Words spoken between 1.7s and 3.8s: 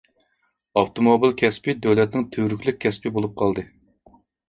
دۆلەتنىڭ تۈۋرۈكلۈك كەسپى بولۇپ قالدى.